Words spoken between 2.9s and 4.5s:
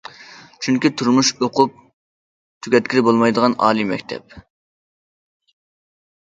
بولمايدىغان ئالىي مەكتەپ.